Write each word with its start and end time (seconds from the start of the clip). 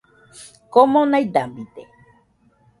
komo 0.73 1.01
naidabide 1.11 1.83